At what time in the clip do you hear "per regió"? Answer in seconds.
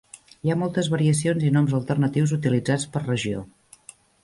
2.97-3.47